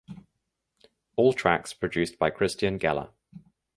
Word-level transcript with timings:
All 1.15 1.31
tracks 1.31 1.75
produced 1.75 2.17
by 2.17 2.31
Christian 2.31 2.79
Geller. 2.79 3.11